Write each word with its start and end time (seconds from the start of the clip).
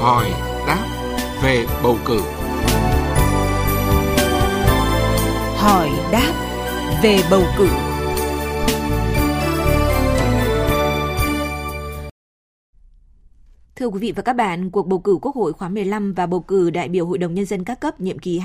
hỏi 0.00 0.30
đáp 0.66 0.84
về 1.42 1.66
bầu 1.82 1.98
cử. 2.04 2.20
Hỏi 5.56 5.90
đáp 6.12 6.32
về 7.02 7.18
bầu 7.30 7.42
cử. 7.58 7.68
Thưa 13.80 13.86
quý 13.86 13.98
vị 13.98 14.12
và 14.16 14.22
các 14.22 14.32
bạn, 14.32 14.70
cuộc 14.70 14.86
bầu 14.86 14.98
cử 14.98 15.18
Quốc 15.22 15.34
hội 15.34 15.52
khóa 15.52 15.68
15 15.68 16.12
và 16.14 16.26
bầu 16.26 16.40
cử 16.40 16.70
đại 16.70 16.88
biểu 16.88 17.06
Hội 17.06 17.18
đồng 17.18 17.34
Nhân 17.34 17.46
dân 17.46 17.64
các 17.64 17.80
cấp 17.80 18.00
nhiệm 18.00 18.18
kỳ 18.18 18.40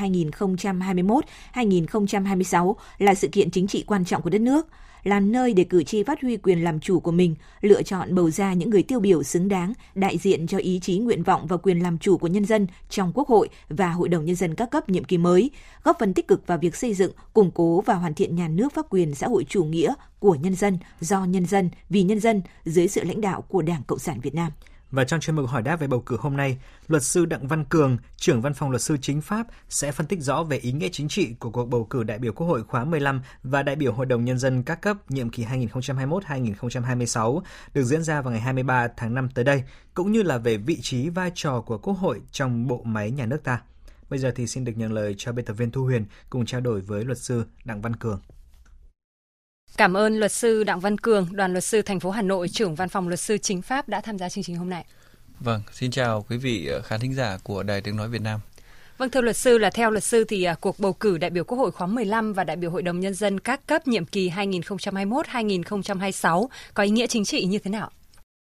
2021-2026 1.53 2.75
là 2.97 3.15
sự 3.15 3.27
kiện 3.27 3.51
chính 3.51 3.67
trị 3.67 3.83
quan 3.87 4.05
trọng 4.05 4.21
của 4.21 4.29
đất 4.29 4.41
nước– 4.41 4.67
là 5.05 5.19
nơi 5.19 5.53
để 5.53 5.63
cử 5.63 5.83
tri 5.83 6.03
phát 6.03 6.21
huy 6.21 6.37
quyền 6.37 6.63
làm 6.63 6.79
chủ 6.79 6.99
của 6.99 7.11
mình, 7.11 7.35
lựa 7.61 7.83
chọn 7.83 8.15
bầu 8.15 8.29
ra 8.29 8.53
những 8.53 8.69
người 8.69 8.83
tiêu 8.83 8.99
biểu 8.99 9.23
xứng 9.23 9.47
đáng, 9.47 9.73
đại 9.95 10.17
diện 10.17 10.47
cho 10.47 10.57
ý 10.57 10.79
chí 10.79 10.97
nguyện 10.97 11.23
vọng 11.23 11.47
và 11.47 11.57
quyền 11.57 11.83
làm 11.83 11.97
chủ 11.97 12.17
của 12.17 12.27
nhân 12.27 12.45
dân 12.45 12.67
trong 12.89 13.11
Quốc 13.15 13.27
hội 13.27 13.49
và 13.69 13.89
Hội 13.89 14.09
đồng 14.09 14.25
Nhân 14.25 14.35
dân 14.35 14.55
các 14.55 14.69
cấp 14.71 14.89
nhiệm 14.89 15.03
kỳ 15.03 15.17
mới, 15.17 15.51
góp 15.83 15.97
phần 15.99 16.13
tích 16.13 16.27
cực 16.27 16.47
vào 16.47 16.57
việc 16.57 16.75
xây 16.75 16.93
dựng, 16.93 17.11
củng 17.33 17.51
cố 17.51 17.81
và 17.81 17.93
hoàn 17.93 18.13
thiện 18.13 18.35
nhà 18.35 18.47
nước 18.47 18.73
pháp 18.73 18.85
quyền 18.89 19.15
xã 19.15 19.27
hội 19.27 19.45
chủ 19.49 19.63
nghĩa 19.63 19.93
của 20.19 20.35
nhân 20.35 20.55
dân, 20.55 20.77
do 20.99 21.25
nhân 21.25 21.45
dân, 21.45 21.69
vì 21.89 22.03
nhân 22.03 22.19
dân 22.19 22.41
dưới 22.65 22.87
sự 22.87 23.03
lãnh 23.03 23.21
đạo 23.21 23.41
của 23.41 23.61
Đảng 23.61 23.83
Cộng 23.87 23.99
sản 23.99 24.19
Việt 24.19 24.35
Nam. 24.35 24.51
Và 24.95 25.03
trong 25.03 25.19
chuyên 25.19 25.35
mục 25.35 25.49
hỏi 25.49 25.61
đáp 25.61 25.75
về 25.75 25.87
bầu 25.87 25.99
cử 25.99 26.17
hôm 26.19 26.37
nay, 26.37 26.57
luật 26.87 27.03
sư 27.03 27.25
Đặng 27.25 27.47
Văn 27.47 27.65
Cường, 27.65 27.97
trưởng 28.17 28.41
văn 28.41 28.53
phòng 28.53 28.69
luật 28.69 28.81
sư 28.81 28.97
chính 29.01 29.21
pháp 29.21 29.47
sẽ 29.69 29.91
phân 29.91 30.07
tích 30.07 30.21
rõ 30.21 30.43
về 30.43 30.57
ý 30.57 30.71
nghĩa 30.71 30.89
chính 30.91 31.07
trị 31.07 31.33
của 31.39 31.49
cuộc 31.49 31.65
bầu 31.65 31.85
cử 31.89 32.03
đại 32.03 32.19
biểu 32.19 32.33
Quốc 32.33 32.47
hội 32.47 32.63
khóa 32.63 32.85
15 32.85 33.21
và 33.43 33.63
đại 33.63 33.75
biểu 33.75 33.93
Hội 33.93 34.05
đồng 34.05 34.25
Nhân 34.25 34.37
dân 34.37 34.63
các 34.63 34.81
cấp 34.81 35.11
nhiệm 35.11 35.29
kỳ 35.29 35.45
2021-2026 35.45 37.41
được 37.73 37.83
diễn 37.83 38.03
ra 38.03 38.21
vào 38.21 38.31
ngày 38.31 38.41
23 38.41 38.87
tháng 38.97 39.13
5 39.13 39.29
tới 39.29 39.45
đây, 39.45 39.63
cũng 39.93 40.11
như 40.11 40.23
là 40.23 40.37
về 40.37 40.57
vị 40.57 40.79
trí 40.81 41.09
vai 41.09 41.31
trò 41.35 41.61
của 41.61 41.77
Quốc 41.77 41.93
hội 41.93 42.21
trong 42.31 42.67
bộ 42.67 42.81
máy 42.83 43.11
nhà 43.11 43.25
nước 43.25 43.43
ta. 43.43 43.61
Bây 44.09 44.19
giờ 44.19 44.31
thì 44.35 44.47
xin 44.47 44.65
được 44.65 44.73
nhận 44.75 44.93
lời 44.93 45.15
cho 45.17 45.31
biên 45.31 45.45
tập 45.45 45.53
viên 45.53 45.71
Thu 45.71 45.83
Huyền 45.83 46.05
cùng 46.29 46.45
trao 46.45 46.61
đổi 46.61 46.81
với 46.81 47.05
luật 47.05 47.17
sư 47.17 47.45
Đặng 47.65 47.81
Văn 47.81 47.95
Cường. 47.95 48.21
Cảm 49.77 49.97
ơn 49.97 50.19
luật 50.19 50.31
sư 50.31 50.63
Đặng 50.63 50.79
Văn 50.79 50.97
Cường, 50.97 51.27
đoàn 51.31 51.51
luật 51.51 51.63
sư 51.63 51.81
thành 51.81 51.99
phố 51.99 52.09
Hà 52.09 52.21
Nội, 52.21 52.49
trưởng 52.49 52.75
văn 52.75 52.89
phòng 52.89 53.07
luật 53.07 53.19
sư 53.19 53.37
chính 53.37 53.61
pháp 53.61 53.89
đã 53.89 54.01
tham 54.01 54.17
gia 54.17 54.29
chương 54.29 54.43
trình 54.43 54.55
hôm 54.55 54.69
nay. 54.69 54.85
Vâng, 55.39 55.61
xin 55.71 55.91
chào 55.91 56.25
quý 56.29 56.37
vị 56.37 56.67
ờ, 56.67 56.81
khán 56.81 56.99
thính 56.99 57.13
giả 57.13 57.37
của 57.43 57.63
Đài 57.63 57.81
Tiếng 57.81 57.95
Nói 57.95 58.09
Việt 58.09 58.21
Nam. 58.21 58.39
Vâng 58.97 59.09
thưa 59.09 59.21
luật 59.21 59.37
sư 59.37 59.57
là 59.57 59.69
theo 59.69 59.91
luật 59.91 60.03
sư 60.03 60.23
thì 60.23 60.47
uh, 60.51 60.61
cuộc 60.61 60.79
bầu 60.79 60.93
cử 60.93 61.17
đại 61.17 61.29
biểu 61.29 61.43
Quốc 61.43 61.57
hội 61.57 61.71
khóa 61.71 61.87
15 61.87 62.33
và 62.33 62.43
đại 62.43 62.55
biểu 62.55 62.71
Hội 62.71 62.81
đồng 62.81 62.99
nhân 62.99 63.13
dân 63.13 63.39
các 63.39 63.67
cấp 63.67 63.87
nhiệm 63.87 64.05
kỳ 64.05 64.29
2021-2026 64.29 66.47
có 66.73 66.83
ý 66.83 66.89
nghĩa 66.89 67.07
chính 67.07 67.25
trị 67.25 67.45
như 67.45 67.59
thế 67.59 67.71
nào? 67.71 67.91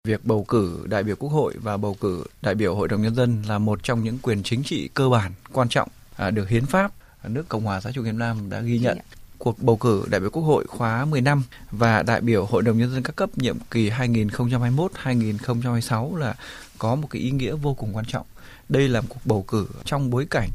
Việc 0.08 0.24
bầu 0.24 0.44
cử 0.48 0.86
đại 0.88 1.02
biểu 1.02 1.16
Quốc 1.16 1.30
hội 1.30 1.54
và 1.62 1.76
bầu 1.76 1.96
cử 2.00 2.24
đại 2.42 2.54
biểu 2.54 2.74
Hội 2.74 2.88
đồng 2.88 3.02
nhân 3.02 3.14
dân 3.14 3.42
là 3.48 3.58
một 3.58 3.82
trong 3.82 4.04
những 4.04 4.18
quyền 4.22 4.42
chính 4.42 4.62
trị 4.62 4.88
cơ 4.94 5.08
bản 5.08 5.32
quan 5.52 5.68
trọng 5.68 5.88
à, 6.16 6.30
được 6.30 6.48
hiến 6.48 6.66
pháp 6.66 6.92
nước 7.24 7.48
Cộng 7.48 7.64
hòa 7.64 7.80
xã 7.80 7.88
hội 7.88 7.94
chủ 7.94 8.02
nghĩa 8.02 8.10
Việt 8.10 8.18
Nam 8.18 8.50
đã 8.50 8.60
ghi 8.60 8.78
nhận 8.78 8.98
cuộc 9.38 9.62
bầu 9.62 9.76
cử 9.76 10.04
đại 10.10 10.20
biểu 10.20 10.30
Quốc 10.30 10.42
hội 10.42 10.64
khóa 10.66 11.04
10 11.04 11.20
năm 11.20 11.42
và 11.70 12.02
đại 12.02 12.20
biểu 12.20 12.44
Hội 12.44 12.62
đồng 12.62 12.78
Nhân 12.78 12.92
dân 12.92 13.02
các 13.02 13.16
cấp 13.16 13.38
nhiệm 13.38 13.56
kỳ 13.70 13.90
2021-2026 13.90 16.16
là 16.16 16.34
có 16.78 16.94
một 16.94 17.08
cái 17.10 17.22
ý 17.22 17.30
nghĩa 17.30 17.54
vô 17.54 17.74
cùng 17.74 17.96
quan 17.96 18.04
trọng. 18.04 18.26
Đây 18.68 18.88
là 18.88 19.00
một 19.00 19.06
cuộc 19.10 19.20
bầu 19.24 19.44
cử 19.48 19.68
trong 19.84 20.10
bối 20.10 20.26
cảnh 20.30 20.48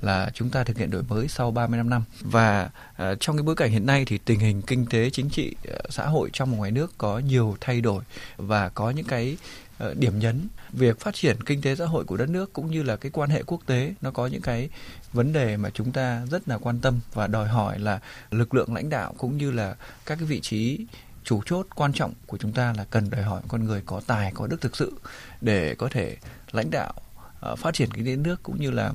là 0.00 0.30
chúng 0.34 0.50
ta 0.50 0.64
thực 0.64 0.78
hiện 0.78 0.90
đổi 0.90 1.02
mới 1.08 1.28
sau 1.28 1.50
35 1.50 1.90
năm 1.90 2.02
và 2.20 2.70
uh, 2.90 2.96
trong 3.20 3.36
cái 3.36 3.42
bối 3.42 3.54
cảnh 3.54 3.70
hiện 3.70 3.86
nay 3.86 4.04
thì 4.04 4.18
tình 4.18 4.40
hình 4.40 4.62
kinh 4.62 4.86
tế 4.86 5.10
chính 5.10 5.30
trị 5.30 5.54
uh, 5.68 5.74
xã 5.88 6.06
hội 6.06 6.30
trong 6.32 6.50
và 6.50 6.56
ngoài 6.56 6.70
nước 6.70 6.92
có 6.98 7.18
nhiều 7.18 7.56
thay 7.60 7.80
đổi 7.80 8.04
và 8.36 8.68
có 8.68 8.90
những 8.90 9.06
cái 9.06 9.36
Ờ, 9.78 9.94
điểm 9.94 10.18
nhấn. 10.18 10.48
Việc 10.72 11.00
phát 11.00 11.14
triển 11.14 11.42
kinh 11.46 11.62
tế 11.62 11.74
xã 11.76 11.86
hội 11.86 12.04
của 12.04 12.16
đất 12.16 12.28
nước 12.28 12.52
cũng 12.52 12.70
như 12.70 12.82
là 12.82 12.96
cái 12.96 13.10
quan 13.10 13.30
hệ 13.30 13.42
quốc 13.42 13.60
tế, 13.66 13.94
nó 14.02 14.10
có 14.10 14.26
những 14.26 14.42
cái 14.42 14.68
vấn 15.12 15.32
đề 15.32 15.56
mà 15.56 15.70
chúng 15.70 15.92
ta 15.92 16.26
rất 16.30 16.48
là 16.48 16.58
quan 16.58 16.80
tâm 16.80 17.00
và 17.14 17.26
đòi 17.26 17.48
hỏi 17.48 17.78
là 17.78 18.00
lực 18.30 18.54
lượng 18.54 18.74
lãnh 18.74 18.90
đạo 18.90 19.14
cũng 19.18 19.36
như 19.36 19.50
là 19.50 19.74
các 20.06 20.18
cái 20.18 20.24
vị 20.24 20.40
trí 20.40 20.86
chủ 21.24 21.42
chốt 21.46 21.66
quan 21.74 21.92
trọng 21.92 22.12
của 22.26 22.38
chúng 22.38 22.52
ta 22.52 22.74
là 22.76 22.84
cần 22.90 23.10
đòi 23.10 23.22
hỏi 23.22 23.42
con 23.48 23.64
người 23.64 23.82
có 23.86 24.00
tài, 24.06 24.32
có 24.34 24.46
đức 24.46 24.60
thực 24.60 24.76
sự 24.76 24.92
để 25.40 25.74
có 25.74 25.88
thể 25.88 26.16
lãnh 26.52 26.70
đạo 26.70 26.92
ờ, 27.40 27.56
phát 27.56 27.74
triển 27.74 27.90
cái 27.90 28.04
đất 28.04 28.16
nước 28.16 28.42
cũng 28.42 28.60
như 28.60 28.70
là 28.70 28.92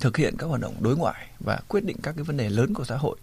thực 0.00 0.16
hiện 0.16 0.34
các 0.38 0.46
hoạt 0.46 0.60
động 0.60 0.74
đối 0.80 0.96
ngoại 0.96 1.26
và 1.40 1.58
quyết 1.68 1.84
định 1.84 1.96
các 2.02 2.14
cái 2.16 2.24
vấn 2.24 2.36
đề 2.36 2.48
lớn 2.48 2.74
của 2.74 2.84
xã 2.84 2.96
hội 2.96 3.16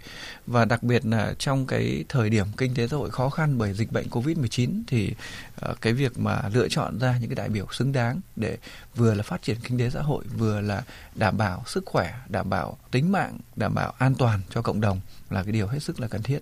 và 0.47 0.65
đặc 0.65 0.83
biệt 0.83 1.05
là 1.05 1.33
trong 1.39 1.67
cái 1.67 2.03
thời 2.09 2.29
điểm 2.29 2.45
kinh 2.57 2.73
tế 2.75 2.87
xã 2.87 2.97
hội 2.97 3.09
khó 3.09 3.29
khăn 3.29 3.57
bởi 3.57 3.73
dịch 3.73 3.91
bệnh 3.91 4.07
Covid-19 4.07 4.83
thì 4.87 5.13
ờ, 5.59 5.75
cái 5.81 5.93
việc 5.93 6.19
mà 6.19 6.41
lựa 6.53 6.67
chọn 6.69 6.99
ra 6.99 7.17
những 7.19 7.29
cái 7.29 7.35
đại 7.35 7.49
biểu 7.49 7.67
xứng 7.71 7.91
đáng 7.91 8.21
để 8.35 8.57
vừa 8.95 9.13
là 9.13 9.23
phát 9.23 9.41
triển 9.41 9.57
kinh 9.63 9.79
tế 9.79 9.89
xã 9.89 10.01
hội 10.01 10.23
vừa 10.37 10.61
là 10.61 10.83
đảm 11.15 11.37
bảo 11.37 11.63
sức 11.67 11.85
khỏe, 11.85 12.13
đảm 12.29 12.49
bảo 12.49 12.77
tính 12.91 13.11
mạng, 13.11 13.37
đảm 13.55 13.73
bảo 13.75 13.93
an 13.97 14.15
toàn 14.15 14.39
cho 14.49 14.61
cộng 14.61 14.81
đồng 14.81 14.99
là 15.29 15.43
cái 15.43 15.51
điều 15.51 15.67
hết 15.67 15.79
sức 15.83 15.99
là 15.99 16.07
cần 16.07 16.23
thiết. 16.23 16.39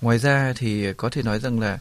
Ngoài 0.00 0.18
ra 0.18 0.52
thì 0.56 0.92
có 0.92 1.08
thể 1.08 1.22
nói 1.22 1.40
rằng 1.40 1.60
là 1.60 1.78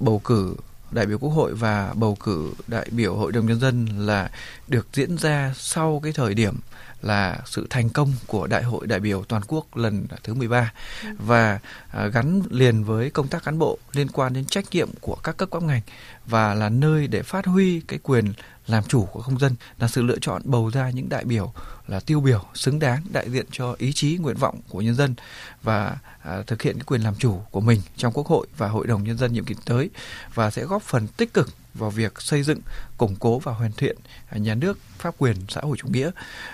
bầu 0.00 0.20
cử 0.24 0.56
đại 0.90 1.06
biểu 1.06 1.18
Quốc 1.18 1.30
hội 1.30 1.54
và 1.54 1.92
bầu 1.94 2.16
cử 2.24 2.52
đại 2.66 2.88
biểu 2.90 3.16
Hội 3.16 3.32
đồng 3.32 3.46
nhân 3.46 3.60
dân 3.60 3.86
là 3.86 4.30
được 4.68 4.86
diễn 4.92 5.18
ra 5.18 5.52
sau 5.56 6.00
cái 6.02 6.12
thời 6.12 6.34
điểm 6.34 6.54
là 7.02 7.38
sự 7.46 7.66
thành 7.70 7.88
công 7.88 8.12
của 8.26 8.46
Đại 8.46 8.62
hội 8.62 8.86
đại 8.86 9.00
biểu 9.00 9.24
toàn 9.28 9.42
quốc 9.48 9.76
lần 9.76 10.06
thứ 10.22 10.34
13 10.34 10.72
và 11.18 11.58
à, 11.90 12.06
gắn 12.06 12.42
liền 12.50 12.84
với 12.84 13.10
công 13.10 13.28
tác 13.28 13.44
cán 13.44 13.58
bộ 13.58 13.78
liên 13.92 14.08
quan 14.08 14.32
đến 14.32 14.44
trách 14.44 14.64
nhiệm 14.70 14.88
của 15.00 15.14
các 15.14 15.36
cấp 15.36 15.48
các 15.52 15.62
ngành 15.62 15.80
và 16.26 16.54
là 16.54 16.68
nơi 16.68 17.06
để 17.06 17.22
phát 17.22 17.46
huy 17.46 17.80
cái 17.88 17.98
quyền 18.02 18.32
làm 18.68 18.84
chủ 18.84 19.04
của 19.04 19.22
công 19.22 19.38
dân 19.38 19.54
là 19.78 19.88
sự 19.88 20.02
lựa 20.02 20.18
chọn 20.20 20.42
bầu 20.44 20.70
ra 20.70 20.90
những 20.90 21.08
đại 21.08 21.24
biểu 21.24 21.52
là 21.86 22.00
tiêu 22.00 22.20
biểu 22.20 22.44
xứng 22.54 22.78
đáng 22.78 23.02
đại 23.10 23.30
diện 23.30 23.46
cho 23.50 23.74
ý 23.78 23.92
chí 23.92 24.16
nguyện 24.16 24.36
vọng 24.36 24.60
của 24.68 24.80
nhân 24.80 24.94
dân 24.94 25.14
và 25.62 25.96
à, 26.22 26.42
thực 26.46 26.62
hiện 26.62 26.74
cái 26.74 26.84
quyền 26.86 27.00
làm 27.00 27.14
chủ 27.14 27.40
của 27.50 27.60
mình 27.60 27.82
trong 27.96 28.12
quốc 28.12 28.26
hội 28.26 28.46
và 28.56 28.68
hội 28.68 28.86
đồng 28.86 29.04
nhân 29.04 29.18
dân 29.18 29.32
nhiệm 29.32 29.44
kỳ 29.44 29.54
tới 29.64 29.90
và 30.34 30.50
sẽ 30.50 30.64
góp 30.64 30.82
phần 30.82 31.06
tích 31.06 31.34
cực 31.34 31.48
vào 31.74 31.90
việc 31.90 32.20
xây 32.20 32.42
dựng, 32.42 32.60
củng 32.98 33.16
cố 33.16 33.38
và 33.38 33.52
hoàn 33.52 33.72
thiện 33.72 33.96
nhà 34.32 34.54
nước 34.54 34.78
pháp 34.98 35.14
quyền 35.18 35.36
xã 35.48 35.60
hội 35.60 35.76
chủ 35.76 35.88
nghĩa 35.88 36.10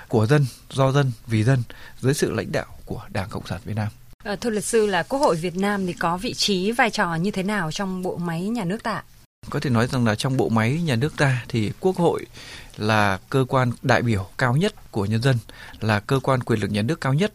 của 0.09 0.27
dân, 0.27 0.47
do 0.71 0.93
dân, 0.93 1.13
vì 1.27 1.45
dân 1.45 1.63
dưới 2.01 2.15
sự 2.15 2.31
lãnh 2.31 2.53
đạo 2.53 2.67
của 2.85 3.03
Đảng 3.09 3.29
Cộng 3.29 3.47
sản 3.47 3.61
Việt 3.65 3.75
Nam. 3.77 3.89
À, 4.25 4.37
thưa 4.37 4.51
luật 4.51 4.65
sư 4.65 4.87
là 4.87 5.03
Quốc 5.03 5.19
hội 5.19 5.37
Việt 5.37 5.57
Nam 5.57 5.87
thì 5.87 5.93
có 5.93 6.17
vị 6.17 6.35
trí 6.35 6.73
vai 6.73 6.91
trò 6.91 7.15
như 7.15 7.31
thế 7.31 7.43
nào 7.43 7.73
trong 7.73 8.03
bộ 8.03 8.17
máy 8.17 8.49
nhà 8.49 8.65
nước 8.65 8.83
ta? 8.83 9.03
Có 9.51 9.61
thể 9.61 9.71
nói 9.71 9.87
rằng 9.87 10.05
là 10.05 10.15
trong 10.15 10.37
bộ 10.37 10.49
máy 10.49 10.81
nhà 10.85 10.97
nước 10.97 11.17
ta 11.17 11.45
thì 11.49 11.73
Quốc 11.81 11.97
hội 11.97 12.27
là 12.77 13.19
cơ 13.31 13.45
quan 13.49 13.73
đại 13.83 14.03
biểu 14.03 14.29
cao 14.39 14.57
nhất 14.57 14.91
của 14.91 15.05
nhân 15.05 15.23
dân, 15.23 15.37
là 15.81 16.01
cơ 16.01 16.21
quan 16.23 16.43
quyền 16.43 16.61
lực 16.61 16.71
nhà 16.71 16.83
nước 16.83 17.01
cao 17.01 17.15
nhất 17.15 17.33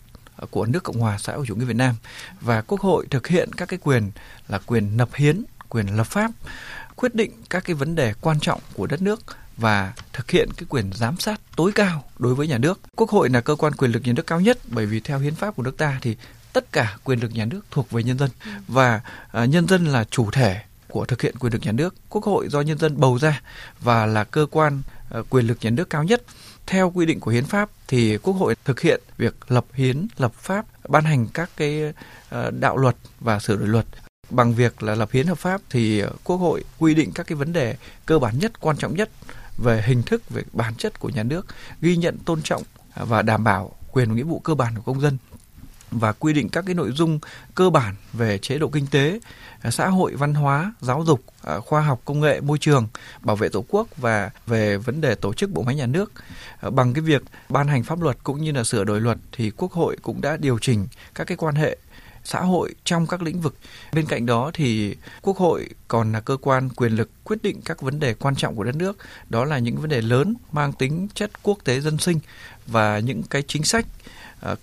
của 0.52 0.66
nước 0.66 0.84
Cộng 0.84 1.00
hòa 1.00 1.18
xã 1.18 1.34
hội 1.34 1.46
chủ 1.48 1.56
nghĩa 1.56 1.66
Việt 1.66 1.76
Nam. 1.76 1.96
Và 2.42 2.62
Quốc 2.62 2.82
hội 2.82 3.08
thực 3.10 3.28
hiện 3.28 3.54
các 3.54 3.70
cái 3.70 3.80
quyền 3.84 4.12
là 4.48 4.60
quyền 4.66 4.98
lập 4.98 5.10
hiến, 5.16 5.44
quyền 5.70 5.98
lập 5.98 6.04
pháp, 6.04 6.32
quyết 6.96 7.16
định 7.16 7.32
các 7.50 7.64
cái 7.64 7.74
vấn 7.74 7.96
đề 7.96 8.14
quan 8.22 8.40
trọng 8.40 8.62
của 8.74 8.88
đất 8.88 9.02
nước 9.02 9.22
và 9.58 9.94
thực 10.14 10.32
hiện 10.32 10.50
cái 10.58 10.66
quyền 10.70 10.94
giám 10.94 11.18
sát 11.18 11.42
tối 11.56 11.72
cao 11.76 12.04
đối 12.20 12.36
với 12.36 12.48
nhà 12.48 12.58
nước. 12.58 12.80
Quốc 12.96 13.10
hội 13.10 13.30
là 13.30 13.42
cơ 13.42 13.56
quan 13.56 13.74
quyền 13.74 13.92
lực 13.92 14.04
nhà 14.04 14.14
nước 14.14 14.28
cao 14.28 14.42
nhất 14.42 14.60
bởi 14.68 14.86
vì 14.86 15.00
theo 15.00 15.20
hiến 15.20 15.36
pháp 15.36 15.56
của 15.56 15.64
nước 15.64 15.78
ta 15.78 16.00
thì 16.02 16.16
tất 16.54 16.72
cả 16.72 16.98
quyền 17.04 17.20
lực 17.20 17.36
nhà 17.36 17.46
nước 17.46 17.62
thuộc 17.72 17.92
về 17.92 18.04
nhân 18.04 18.18
dân. 18.18 18.30
Và 18.68 19.02
uh, 19.44 19.50
nhân 19.50 19.68
dân 19.68 19.86
là 19.86 20.04
chủ 20.04 20.32
thể 20.32 20.62
của 20.90 21.06
thực 21.06 21.22
hiện 21.22 21.36
quyền 21.40 21.54
lực 21.54 21.62
nhà 21.66 21.72
nước. 21.72 21.96
Quốc 22.10 22.24
hội 22.24 22.50
do 22.50 22.62
nhân 22.62 22.78
dân 22.78 23.00
bầu 23.00 23.20
ra 23.20 23.42
và 23.82 24.06
là 24.06 24.24
cơ 24.24 24.46
quan 24.52 24.82
ờ, 25.10 25.24
quyền 25.30 25.48
lực 25.48 25.58
nhà 25.62 25.70
nước 25.70 25.90
cao 25.90 26.04
nhất. 26.04 26.24
Theo 26.66 26.92
quy 26.96 27.06
định 27.06 27.20
của 27.20 27.32
hiến 27.32 27.46
pháp 27.46 27.70
thì 27.88 28.18
Quốc 28.18 28.34
hội 28.34 28.56
thực 28.66 28.80
hiện 28.80 29.02
việc 29.18 29.36
lập 29.48 29.66
hiến, 29.74 30.08
lập 30.18 30.34
pháp, 30.34 30.66
ban 30.90 31.04
hành 31.04 31.28
các 31.34 31.50
cái 31.58 31.94
ờ, 32.30 32.52
đạo 32.52 32.78
luật 32.78 32.96
và 33.20 33.40
sửa 33.40 33.56
đổi 33.56 33.68
luật 33.68 33.86
bằng 34.30 34.54
việc 34.54 34.84
là 34.84 34.96
lập 34.96 35.10
hiến 35.12 35.28
hợp 35.28 35.38
pháp 35.38 35.62
thì 35.70 36.04
quốc 36.24 36.38
hội 36.38 36.64
quy 36.80 36.96
định 36.96 37.12
các 37.16 37.28
cái 37.28 37.36
vấn 37.36 37.54
đề 37.54 37.76
cơ 38.06 38.20
bản 38.20 38.40
nhất 38.40 38.60
quan 38.60 38.78
trọng 38.78 38.96
nhất 38.96 39.10
về 39.58 39.84
hình 39.86 40.04
thức 40.04 40.30
về 40.30 40.44
bản 40.54 40.76
chất 40.76 41.00
của 41.00 41.10
nhà 41.10 41.24
nước 41.24 41.46
ghi 41.82 41.98
nhận 41.98 42.18
tôn 42.26 42.42
trọng 42.42 42.64
và 42.96 43.22
đảm 43.22 43.44
bảo 43.44 43.72
quyền 43.92 44.10
và 44.10 44.16
nghĩa 44.16 44.24
vụ 44.24 44.40
cơ 44.40 44.56
bản 44.56 44.76
của 44.76 44.82
công 44.82 45.02
dân 45.02 45.18
và 45.92 46.12
quy 46.12 46.34
định 46.34 46.50
các 46.50 46.64
cái 46.66 46.76
nội 46.76 46.92
dung 46.92 47.20
cơ 47.56 47.70
bản 47.70 47.96
về 48.14 48.38
chế 48.38 48.58
độ 48.58 48.68
kinh 48.68 48.88
tế, 48.88 49.20
à, 49.62 49.72
xã 49.72 49.88
hội, 49.88 50.16
văn 50.16 50.34
hóa, 50.34 50.74
giáo 50.82 51.04
dục, 51.06 51.24
à, 51.44 51.60
khoa 51.60 51.82
học, 51.82 52.02
công 52.06 52.20
nghệ, 52.20 52.42
môi 52.42 52.58
trường, 52.58 52.88
bảo 53.22 53.36
vệ 53.36 53.50
tổ 53.50 53.66
quốc 53.68 53.88
và 53.98 54.32
về 54.48 54.78
vấn 54.78 55.02
đề 55.02 55.16
tổ 55.16 55.34
chức 55.34 55.52
bộ 55.52 55.62
máy 55.62 55.76
nhà 55.76 55.86
nước. 55.86 56.12
À, 56.62 56.70
bằng 56.70 56.94
cái 56.94 57.02
việc 57.02 57.24
ban 57.50 57.68
hành 57.68 57.84
pháp 57.84 58.02
luật 58.02 58.18
cũng 58.24 58.42
như 58.42 58.52
là 58.52 58.64
sửa 58.64 58.84
đổi 58.84 59.02
luật 59.02 59.18
thì 59.32 59.52
Quốc 59.52 59.72
hội 59.72 59.98
cũng 60.02 60.22
đã 60.22 60.38
điều 60.38 60.60
chỉnh 60.60 60.88
các 61.16 61.28
cái 61.28 61.38
quan 61.38 61.56
hệ 61.56 61.78
xã 62.24 62.42
hội 62.42 62.76
trong 62.84 63.08
các 63.08 63.22
lĩnh 63.22 63.42
vực. 63.42 63.56
Bên 63.94 64.06
cạnh 64.06 64.26
đó 64.26 64.52
thì 64.54 64.96
Quốc 65.22 65.38
hội 65.38 65.70
còn 65.88 66.12
là 66.12 66.20
cơ 66.20 66.38
quan 66.42 66.70
quyền 66.70 66.92
lực 66.92 67.10
quyết 67.24 67.44
định 67.44 67.62
các 67.66 67.82
vấn 67.82 68.00
đề 68.00 68.14
quan 68.14 68.36
trọng 68.36 68.56
của 68.56 68.64
đất 68.64 68.76
nước, 68.76 68.98
đó 69.30 69.46
là 69.46 69.60
những 69.60 69.78
vấn 69.78 69.90
đề 69.90 70.02
lớn 70.02 70.34
mang 70.52 70.74
tính 70.74 71.08
chất 71.14 71.44
quốc 71.44 71.58
tế 71.64 71.82
dân 71.82 71.98
sinh 71.98 72.20
và 72.68 73.00
những 73.00 73.24
cái 73.24 73.44
chính 73.48 73.64
sách 73.64 73.86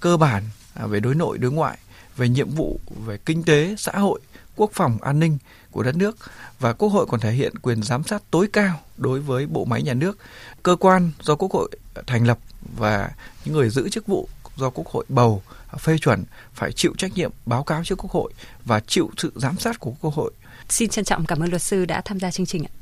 cơ 0.01 0.17
bản 0.17 0.43
À, 0.77 0.87
về 0.87 1.01
đối 1.01 1.15
nội 1.15 1.39
đối 1.39 1.53
ngoại, 1.53 1.79
về 2.17 2.29
nhiệm 2.29 2.51
vụ 2.51 2.81
về 3.07 3.19
kinh 3.27 3.43
tế, 3.43 3.75
xã 3.79 3.93
hội, 3.93 4.21
quốc 4.57 4.71
phòng 4.75 4.99
an 5.03 5.21
ninh 5.21 5.39
của 5.71 5.83
đất 5.83 5.97
nước 5.97 6.17
và 6.61 6.73
Quốc 6.73 6.89
hội 6.89 7.07
còn 7.07 7.21
thể 7.21 7.33
hiện 7.33 7.59
quyền 7.63 7.83
giám 7.83 8.03
sát 8.03 8.23
tối 8.31 8.49
cao 8.53 8.81
đối 8.97 9.21
với 9.21 9.47
bộ 9.47 9.65
máy 9.65 9.83
nhà 9.83 9.95
nước, 9.95 10.19
cơ 10.63 10.77
quan 10.77 11.11
do 11.21 11.35
Quốc 11.37 11.53
hội 11.53 11.71
thành 12.07 12.27
lập 12.27 12.39
và 12.77 13.11
những 13.45 13.55
người 13.55 13.71
giữ 13.71 13.89
chức 13.89 14.07
vụ 14.07 14.29
do 14.57 14.71
Quốc 14.71 14.87
hội 14.87 15.05
bầu 15.09 15.43
à, 15.69 15.77
phê 15.79 15.99
chuẩn 15.99 16.25
phải 16.55 16.73
chịu 16.73 16.93
trách 16.99 17.15
nhiệm 17.15 17.31
báo 17.47 17.65
cáo 17.65 17.85
trước 17.85 17.99
Quốc 17.99 18.11
hội 18.11 18.33
và 18.65 18.81
chịu 18.81 19.11
sự 19.17 19.33
giám 19.35 19.59
sát 19.59 19.81
của 19.81 19.93
Quốc 20.01 20.15
hội. 20.15 20.33
Xin 20.69 20.89
trân 20.89 21.05
trọng 21.05 21.27
cảm 21.27 21.41
ơn 21.41 21.51
luật 21.51 21.63
sư 21.63 21.85
đã 21.85 22.01
tham 22.01 22.21
gia 22.21 22.31
chương 22.31 22.47
trình 22.47 22.65
ạ. 22.65 22.73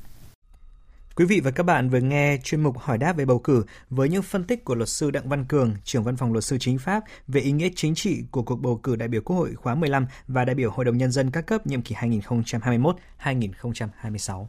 Quý 1.16 1.24
vị 1.24 1.40
và 1.40 1.50
các 1.50 1.62
bạn 1.62 1.90
vừa 1.90 2.00
nghe 2.00 2.38
chuyên 2.44 2.62
mục 2.62 2.78
hỏi 2.78 2.98
đáp 2.98 3.16
về 3.16 3.24
bầu 3.24 3.38
cử 3.38 3.64
với 3.90 4.08
những 4.08 4.22
phân 4.22 4.44
tích 4.44 4.64
của 4.64 4.74
luật 4.74 4.88
sư 4.88 5.10
Đặng 5.10 5.28
Văn 5.28 5.44
Cường, 5.44 5.74
trưởng 5.84 6.04
văn 6.04 6.16
phòng 6.16 6.32
luật 6.32 6.44
sư 6.44 6.56
chính 6.60 6.78
pháp 6.78 7.04
về 7.28 7.40
ý 7.40 7.52
nghĩa 7.52 7.68
chính 7.76 7.94
trị 7.94 8.24
của 8.30 8.42
cuộc 8.42 8.56
bầu 8.56 8.80
cử 8.82 8.96
đại 8.96 9.08
biểu 9.08 9.20
Quốc 9.24 9.36
hội 9.36 9.54
khóa 9.54 9.74
15 9.74 10.06
và 10.28 10.44
đại 10.44 10.54
biểu 10.54 10.70
Hội 10.70 10.84
đồng 10.84 10.96
Nhân 10.96 11.12
dân 11.12 11.30
các 11.30 11.46
cấp 11.46 11.66
nhiệm 11.66 11.82
kỳ 11.82 11.94
2021-2026. 11.94 14.46